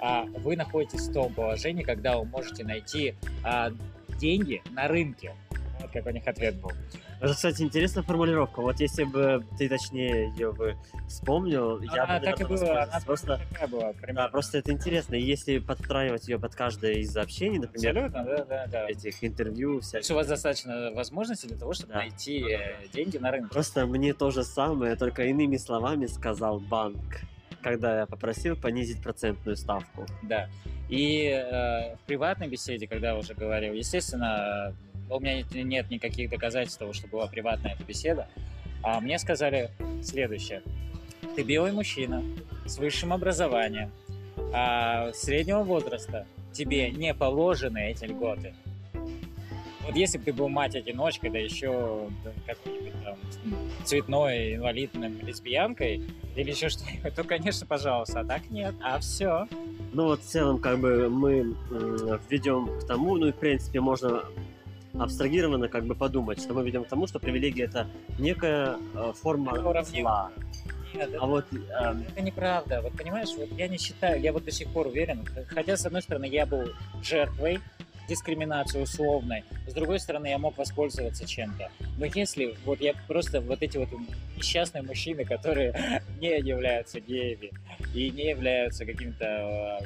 [0.00, 3.70] А, вы находитесь в том положении, когда вы можете найти а,
[4.18, 5.36] деньги на рынке.
[5.80, 6.72] Вот как у них ответ был.
[7.20, 8.60] Это, кстати, интересная формулировка.
[8.60, 10.76] Вот если бы ты точнее ее бы
[11.08, 13.00] вспомнил, я бы, так и была, она.
[13.04, 14.28] Просто, такая была, да, примерно.
[14.28, 15.16] просто это интересно.
[15.16, 18.88] И если подстраивать ее под каждое из сообщений, например, Абсолютно, да, да, да.
[18.88, 20.10] этих интервью, То есть всяких.
[20.10, 21.98] у вас достаточно возможностей для того, чтобы Да.
[22.00, 23.48] найти э, деньги на рынке.
[23.50, 27.02] Просто мне то же самое, только иными словами сказал банк,
[27.62, 30.06] когда я попросил понизить процентную ставку.
[30.22, 30.48] Да.
[30.88, 34.74] И э, в приватной беседе, когда уже говорил, естественно,
[35.10, 38.28] у меня нет, никаких доказательств того, что была приватная эта беседа,
[38.82, 39.70] а мне сказали
[40.02, 40.62] следующее.
[41.36, 42.22] Ты белый мужчина
[42.66, 43.90] с высшим образованием,
[44.52, 48.54] а, среднего возраста, тебе не положены эти льготы.
[49.86, 52.08] Вот если бы ты был мать-одиночка, да еще
[52.46, 53.16] какой-нибудь там
[53.84, 56.02] цветной инвалидным лесбиянкой
[56.36, 58.20] или еще что-нибудь, то, конечно, пожалуйста.
[58.20, 58.74] А так нет.
[58.82, 59.48] А все.
[59.94, 61.38] Ну вот в целом как бы мы
[61.70, 64.24] м, ведем к тому, ну и в принципе можно
[64.94, 67.86] абстрагированно как бы подумать, что мы ведем к тому, что привилегия это
[68.18, 70.02] некая э, форма Уравнение.
[70.02, 70.30] зла.
[70.94, 72.80] Нет, А вот эм, Это неправда.
[72.82, 76.00] Вот понимаешь, вот я не считаю, я вот до сих пор уверен, хотя, с одной
[76.02, 76.64] стороны, я был
[77.02, 77.60] жертвой
[78.08, 81.70] дискриминации условной, с другой стороны, я мог воспользоваться чем-то.
[81.98, 83.88] Но если вот я просто вот эти вот
[84.36, 87.50] несчастные мужчины, которые не являются геями
[87.94, 89.80] и не являются какими-то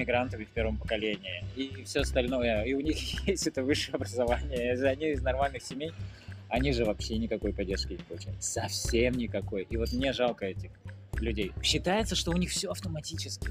[0.00, 2.96] иммигрантами в первом поколении, и все остальное, и у них
[3.28, 5.92] есть это высшее образование, они из нормальных семей,
[6.48, 8.42] они же вообще никакой поддержки не получают.
[8.42, 9.66] Совсем никакой.
[9.70, 10.70] И вот мне жалко этих
[11.20, 11.52] людей.
[11.62, 13.48] Считается, что у них все автоматически.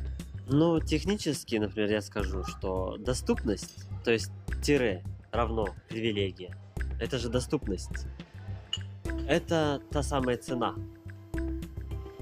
[0.48, 4.32] Ну, технически, например, я скажу, что доступность, то есть
[4.64, 6.56] тире равно привилегия,
[7.00, 8.08] это же доступность.
[9.28, 10.76] Это та самая цена.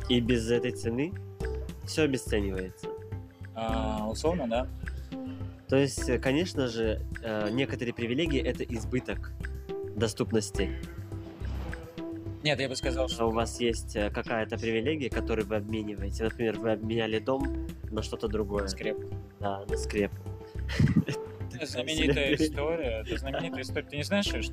[0.10, 1.14] И без этой цены
[1.86, 2.88] все обесценивается.
[3.58, 4.68] А, условно, да?
[5.68, 9.32] То есть, конечно же, э, некоторые привилегии это избыток
[9.96, 10.70] доступности.
[12.44, 16.24] Нет, я бы сказал, А что у вас есть э, какая-то привилегия, которую вы обмениваете.
[16.24, 18.68] Например, вы обменяли дом на что-то другое.
[18.68, 18.98] скреп.
[19.40, 20.12] Да, на скреп.
[21.54, 23.04] Это знаменитая история.
[23.06, 23.88] Это знаменитая история.
[23.88, 24.50] Ты не знаешь, что ли?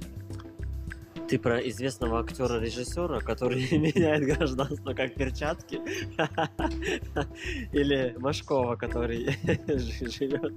[1.28, 5.76] Ты про известного актера-режиссера, который меняет гражданство как перчатки?
[7.72, 10.52] Или Машкова, который жи- живет?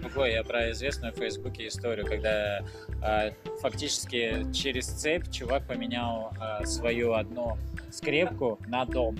[0.00, 2.64] Другой, я про известную в Фейсбуке историю, когда
[3.02, 7.58] а, фактически через цепь чувак поменял а, свою одну
[7.90, 9.18] скрепку на дом.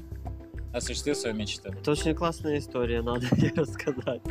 [0.73, 1.71] Осуществил свою мечту.
[1.71, 4.23] Это очень классная история, надо ее рассказать.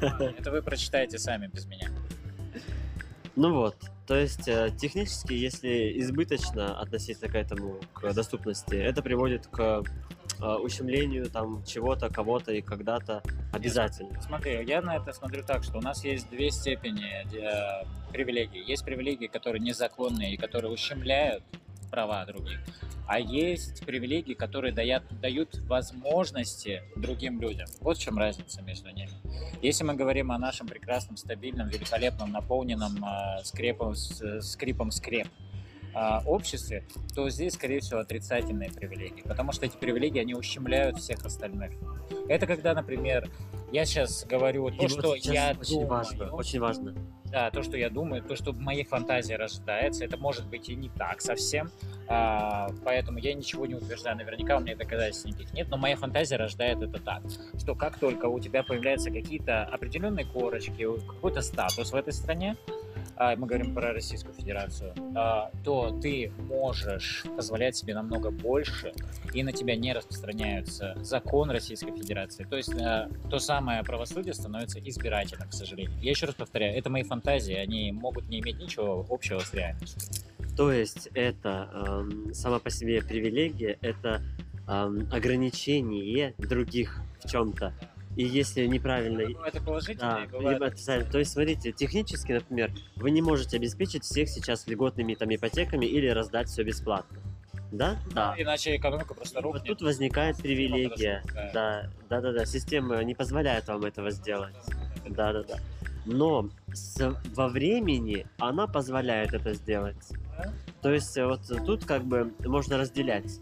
[0.00, 1.90] Это вы прочитаете сами без меня.
[3.36, 3.76] Ну вот,
[4.10, 9.84] то есть э, технически, если избыточно относиться к этому, к доступности, это приводит к
[10.40, 14.20] э, ущемлению там чего-то, кого-то и когда-то обязательно.
[14.20, 18.64] Смотри, я на это смотрю так, что у нас есть две степени э, привилегий.
[18.64, 21.44] Есть привилегии, которые незаконные и которые ущемляют
[21.90, 22.60] права других.
[23.06, 27.66] А есть привилегии, которые дают, дают возможности другим людям.
[27.80, 29.10] Вот в чем разница между ними.
[29.62, 35.26] Если мы говорим о нашем прекрасном, стабильном, великолепном, наполненном э, скрепом, с- скрипом скреп
[35.94, 39.22] э, обществе, то здесь, скорее всего, отрицательные привилегии.
[39.22, 41.72] Потому что эти привилегии, они ущемляют всех остальных.
[42.28, 43.28] Это когда, например,
[43.72, 45.88] я сейчас говорю И то, вот что сейчас я очень думаю.
[45.88, 46.94] важно, очень важно.
[47.30, 50.74] Да, то, что я думаю, то, что в моей фантазии рождается, это может быть и
[50.74, 51.70] не так совсем.
[52.08, 54.16] А, поэтому я ничего не утверждаю.
[54.16, 57.22] Наверняка у меня доказательств никаких нет, но моя фантазия рождает это так,
[57.56, 62.56] что как только у тебя появляются какие-то определенные корочки, какой-то статус в этой стране,
[63.16, 68.92] мы говорим про Российскую Федерацию, а, то ты можешь позволять себе намного больше,
[69.34, 72.44] и на тебя не распространяется закон Российской Федерации.
[72.44, 75.98] То есть э, то самое правосудие становится избирательным, к сожалению.
[76.00, 80.00] Я еще раз повторяю, это мои фантазии, они могут не иметь ничего общего с реальностью.
[80.56, 84.22] То есть это эм, сама по себе привилегия, это
[84.68, 87.72] эм, ограничение других в чем-то.
[88.16, 89.22] И если неправильно...
[89.46, 91.10] Это положительно, Да, либо отрицательно.
[91.12, 96.08] То есть, смотрите, технически, например, вы не можете обеспечить всех сейчас льготными там ипотеками или
[96.08, 97.18] раздать все бесплатно.
[97.72, 97.98] Да?
[98.12, 98.34] Да.
[98.36, 99.64] Иначе экономика просто И вот рухнет.
[99.66, 101.22] тут возникает привилегия.
[101.54, 101.88] Да.
[102.08, 102.44] Да, да, да.
[102.46, 104.54] Система не позволяет вам этого сделать.
[105.08, 105.58] Да, да, да.
[106.04, 110.08] Но с- во времени она позволяет это сделать.
[110.82, 113.38] То есть э, вот тут как бы можно разделять.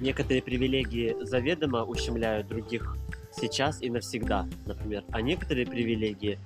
[0.00, 2.96] Некоторые привилегии заведомо ущемляют других
[3.36, 5.04] сейчас и навсегда, например.
[5.10, 6.38] А некоторые привилегии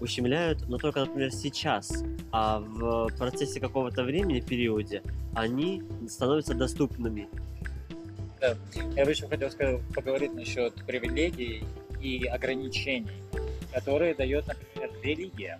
[0.00, 2.04] ущемляют, но только, например, сейчас.
[2.32, 5.02] А в процессе какого-то времени, периоде,
[5.34, 7.28] они становятся доступными.
[8.94, 11.64] Я бы еще хотел сказать, поговорить насчет привилегий
[12.02, 13.22] и ограничений,
[13.72, 15.58] которые дает, например, религия.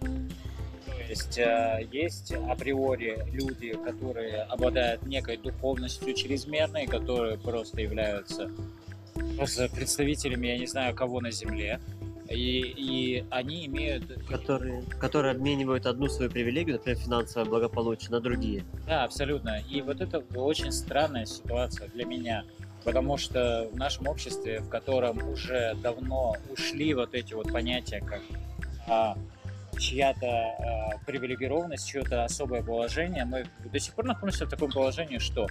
[0.86, 8.50] То есть э, есть априори люди, которые обладают некой духовностью чрезмерной, которые просто являются
[9.36, 11.80] просто представителями, я не знаю, кого на Земле.
[12.30, 14.04] И, и они имеют...
[14.28, 18.64] Которые, которые обменивают одну свою привилегию, например, финансовое благополучие, на другие.
[18.86, 19.60] Да, абсолютно.
[19.68, 22.44] И вот это очень странная ситуация для меня.
[22.82, 28.20] Потому что в нашем обществе, в котором уже давно ушли вот эти вот понятия, как
[28.86, 29.16] а,
[29.78, 35.48] чья-то а, привилегированность, чье-то особое положение, мы до сих пор находимся в таком положении, что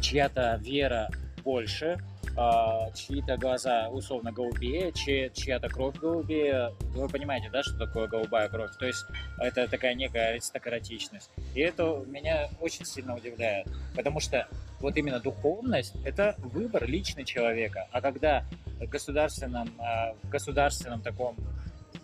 [0.00, 1.10] чья-то вера
[1.42, 1.98] больше,
[2.36, 6.72] а, чьи-то глаза условно голубее, чья- чья-то кровь голубее.
[6.94, 8.70] Вы понимаете, да, что такое голубая кровь?
[8.78, 9.04] То есть
[9.38, 11.30] это такая некая аристократичность.
[11.54, 14.46] И это меня очень сильно удивляет, потому что
[14.80, 17.88] вот именно духовность– это выбор личный человека.
[17.92, 18.44] А когда
[18.80, 21.36] в государственном, а, в государственном таком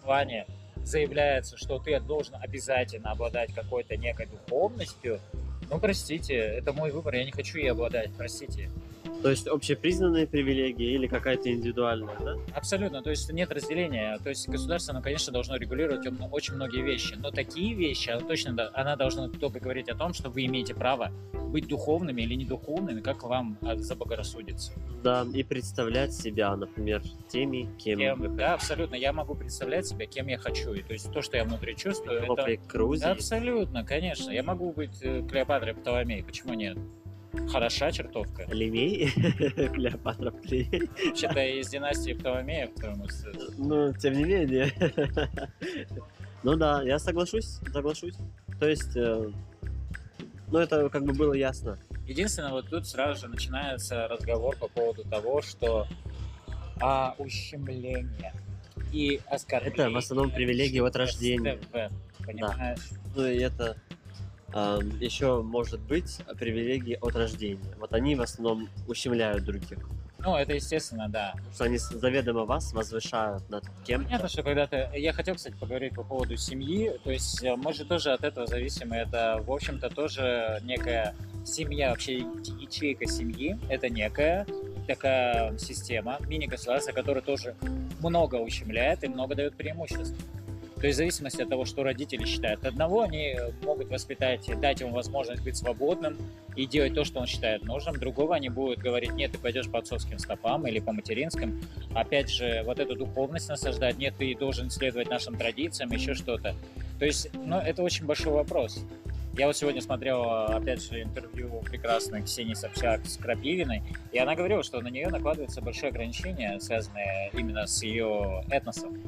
[0.05, 0.47] плане
[0.85, 5.21] заявляется, что ты должен обязательно обладать какой-то некой духовностью,
[5.69, 8.71] ну, простите, это мой выбор, я не хочу ей обладать, простите.
[9.23, 12.37] То есть общепризнанные привилегии или какая-то индивидуальная, да?
[12.55, 14.19] Абсолютно, то есть нет разделения.
[14.23, 18.53] То есть государство, оно, конечно, должно регулировать очень многие вещи, но такие вещи, оно точно,
[18.55, 21.13] да, она должна только говорить о том, что вы имеете право
[21.47, 24.73] быть духовными или недуховными, как вам а, заблагорассудится.
[25.03, 30.07] Да, и представлять себя, например, теми, кем, Кем- вы да, абсолютно, я могу представлять себя,
[30.07, 30.73] кем я хочу.
[30.75, 32.27] И то есть то, что я внутри чувствую, это...
[32.27, 33.05] Копли Крузи.
[33.05, 34.31] Абсолютно, конечно.
[34.31, 36.77] Я могу быть э, Клеопатрой Птоломей, почему нет?
[37.51, 38.45] Хороша чертовка.
[38.51, 39.11] Лемей,
[39.75, 40.91] Клеопатра Племей.
[41.07, 43.59] Вообще-то из династии Птоломеев, может сказать.
[43.59, 44.73] Ну, тем не менее.
[46.43, 48.15] Ну да, я соглашусь, соглашусь.
[48.61, 49.31] То есть, э,
[50.53, 51.79] ну это как бы было ясно.
[52.07, 55.87] Единственное, вот тут сразу же начинается разговор по поводу того, что
[56.81, 58.33] а, ущемление
[58.93, 59.87] и оскорбление.
[59.87, 61.59] Это в основном привилегии от рождения.
[61.61, 62.91] СТВ, Понимаешь?
[63.15, 63.77] Ну и это
[64.53, 67.75] еще может быть привилегии от рождения.
[67.79, 69.79] Вот они в основном ущемляют других.
[70.27, 71.35] Ну, это естественно, да.
[71.55, 74.91] Что они заведомо вас возвышают над кем Понятно, что когда-то...
[74.97, 76.99] Я хотел, кстати, поговорить по поводу семьи.
[77.05, 78.93] То есть э, мы же тоже от этого зависим.
[78.93, 82.27] и Это, в общем-то, тоже некая семья, вообще
[82.59, 83.57] ячейка семьи.
[83.69, 84.47] Это некая
[84.89, 87.55] такая система, мини-государство, которое тоже
[88.01, 90.15] много ущемляет и много дает преимуществ.
[90.81, 94.93] То есть в зависимости от того, что родители считают одного, они могут воспитать, дать ему
[94.93, 96.19] возможность быть свободным
[96.55, 97.99] и делать то, что он считает нужным.
[97.99, 101.63] Другого они будут говорить, нет, ты пойдешь по отцовским стопам или по материнским.
[101.95, 106.55] Опять же, вот эту духовность насаждать, нет, ты должен следовать нашим традициям, еще что-то.
[106.99, 108.85] То есть, ну, это очень большой вопрос.
[109.39, 114.63] Я вот сегодня смотрел, опять же, интервью прекрасной Ксении Собчак с Крапивиной, и она говорила,
[114.63, 118.99] что на нее накладываются большие ограничения, связанные именно с ее этносом.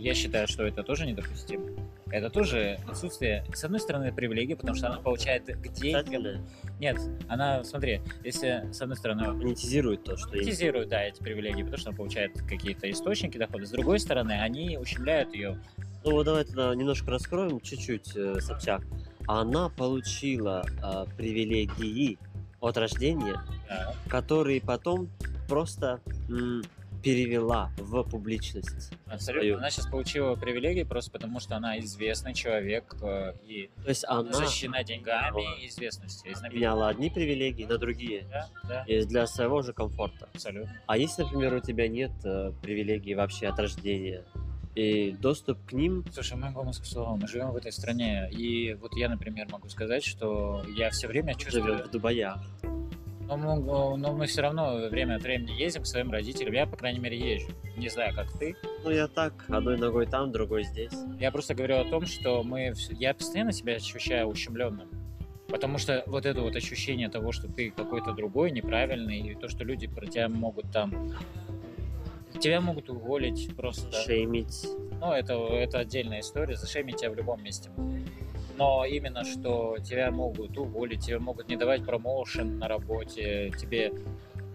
[0.00, 1.66] Я считаю, что это тоже недопустимо.
[2.10, 5.96] Это тоже отсутствие, с одной стороны, привилегии, потому что она получает где...
[5.96, 6.40] Обязательно
[6.80, 6.96] Нет,
[7.28, 10.46] она, смотри, если с одной стороны монетизируют то, что есть.
[10.46, 13.64] монетизируют, да, эти привилегии, потому что она получает какие-то источники дохода.
[13.66, 15.60] С другой стороны, они ущемляют ее.
[16.02, 18.82] Ну вот давай тогда немножко раскроем чуть-чуть э, Собчак.
[19.28, 22.18] Она получила э, привилегии
[22.60, 23.94] от рождения, Да.
[24.08, 25.08] которые потом
[25.48, 26.62] просто м,
[27.02, 28.92] перевела в публичность.
[29.06, 29.18] Абсолютно.
[29.42, 29.56] свою.
[29.58, 34.32] Она сейчас получила привилегии просто потому, что она известный человек э, и То есть она
[34.32, 36.32] защищена деньгами и известностью.
[36.32, 38.26] и меняла одни привилегии на другие.
[38.30, 40.28] Да, да, И для своего же комфорта.
[40.32, 40.80] абсолютно.
[40.86, 44.24] А если, например, у тебя нет э, привилегий вообще от рождения,
[44.74, 49.08] и доступ к ним, Слушай, мы гомосексуалы, мы живем в этой стране, и вот я,
[49.08, 52.38] например, могу сказать, что я все время живем чувствую, в Дубаях.
[53.36, 56.76] Но мы, но мы все равно время от времени ездим к своим родителям, я, по
[56.76, 57.52] крайней мере, езжу.
[57.76, 58.56] Не знаю, как ты.
[58.84, 60.92] Ну, я так, одной ногой там, другой здесь.
[61.18, 64.88] Я просто говорю о том, что мы, я постоянно себя ощущаю ущемленным.
[65.48, 69.64] Потому что вот это вот ощущение того, что ты какой-то другой, неправильный, и то, что
[69.64, 71.12] люди про тебя могут там...
[72.38, 73.92] Тебя могут уволить просто.
[73.92, 74.66] Шеймить.
[75.00, 77.70] Ну, это, это отдельная история, зашемить тебя в любом месте.
[78.60, 83.90] Но именно, что тебя могут уволить, тебе могут не давать промоушен на работе, тебе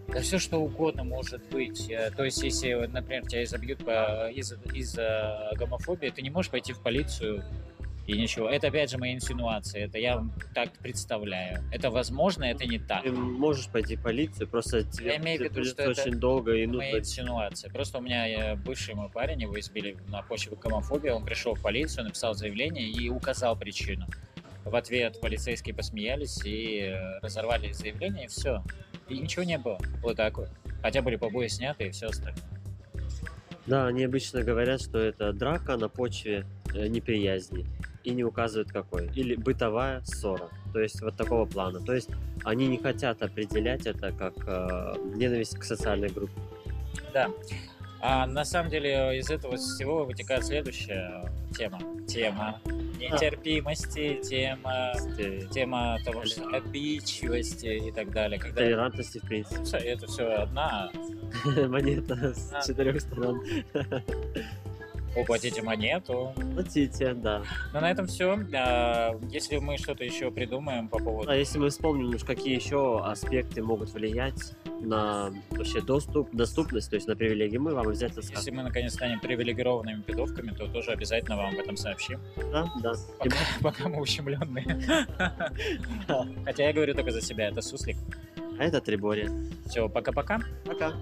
[0.08, 1.90] да все что угодно может быть.
[1.90, 6.72] Э, То есть, если, например, тебя изобьют по- из- из-за гомофобии, ты не можешь пойти
[6.74, 7.44] в полицию
[8.08, 8.50] и ничего.
[8.50, 9.82] Это, опять же, мои инсинуации.
[9.82, 11.64] Это я вам так представляю.
[11.72, 13.04] Это возможно, это не так.
[13.04, 16.52] Ты можешь пойти в полицию, просто тебе имею в виду, придется что это очень долго
[16.54, 17.00] и Мои нудно.
[17.00, 17.70] инсинуации.
[17.70, 21.62] Просто у меня э, бывший мой парень, его избили на почве гомофобии, он пришел в
[21.62, 24.06] полицию, написал заявление и указал причину.
[24.64, 28.64] В ответ полицейские посмеялись и э, разорвали заявление, и все.
[29.10, 29.80] И ничего не было.
[30.02, 30.50] Вот так вот.
[30.82, 32.44] Хотя были побои сняты и все остальное.
[33.66, 37.66] Да, они обычно говорят, что это драка на почве э, неприязни.
[38.06, 39.10] И не указывают какой.
[39.16, 40.50] Или бытовая ссора.
[40.74, 41.80] То есть вот такого плана.
[41.80, 42.10] То есть
[42.44, 46.34] они не хотят определять это как э, ненависть к социальной группе.
[47.14, 47.30] Да.
[48.02, 51.80] А на самом деле из этого всего вытекает следующая тема.
[52.08, 52.62] Тема
[53.00, 54.94] нетерпимости, тема,
[55.52, 58.40] тема того, что обидчивости и так далее.
[58.40, 59.78] Когда Толерантности, в принципе.
[59.78, 60.92] это все одна,
[61.68, 63.44] Монета с четырех сторон.
[65.16, 66.34] уплатите монету.
[66.54, 67.44] Платите, да.
[67.74, 68.38] Но на этом все.
[69.30, 71.30] Если мы что-то еще придумаем по поводу...
[71.30, 76.96] А если мы вспомним, уж какие еще аспекты могут влиять на вообще доступ, доступность, то
[76.96, 78.56] есть на привилегии, мы вам обязательно Если скажем.
[78.56, 82.20] мы наконец станем привилегированными пидовками, то тоже обязательно вам об этом сообщим.
[82.52, 82.94] Да, да.
[83.24, 84.66] И Пока, пока мы ущемленные.
[86.46, 87.98] Хотя я говорю только за себя, это суслик.
[88.58, 89.30] А это Трибори.
[89.68, 90.40] Все, пока-пока.
[90.66, 90.94] Пока.